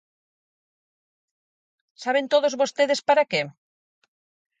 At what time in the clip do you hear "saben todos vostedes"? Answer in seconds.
2.03-2.99